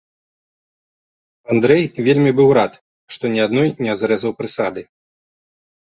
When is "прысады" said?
4.45-4.81